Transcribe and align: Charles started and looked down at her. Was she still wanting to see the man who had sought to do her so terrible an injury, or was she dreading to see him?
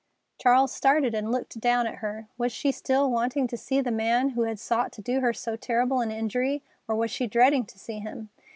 Charles 0.39 0.73
started 0.73 1.13
and 1.13 1.31
looked 1.31 1.59
down 1.59 1.85
at 1.85 1.97
her. 1.99 2.27
Was 2.35 2.51
she 2.51 2.71
still 2.71 3.11
wanting 3.11 3.45
to 3.45 3.55
see 3.55 3.81
the 3.81 3.91
man 3.91 4.29
who 4.29 4.45
had 4.45 4.57
sought 4.59 4.91
to 4.93 5.01
do 5.03 5.19
her 5.19 5.31
so 5.31 5.55
terrible 5.55 6.01
an 6.01 6.09
injury, 6.09 6.63
or 6.87 6.95
was 6.95 7.11
she 7.11 7.27
dreading 7.27 7.67
to 7.67 7.77
see 7.77 7.99
him? 7.99 8.31